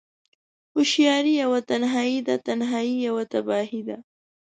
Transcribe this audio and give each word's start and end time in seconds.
هوشیاری 0.75 1.33
یوه 1.43 1.59
تنهایی 1.69 2.19
ده، 2.27 2.35
تنهایی 2.45 2.93
یوه 3.07 3.23
تباهی 3.31 3.81
ده 3.87 3.97